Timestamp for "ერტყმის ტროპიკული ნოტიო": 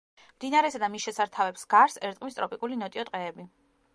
2.09-3.07